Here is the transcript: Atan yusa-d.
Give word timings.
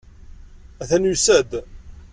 Atan 0.81 1.03
yusa-d. 1.09 1.51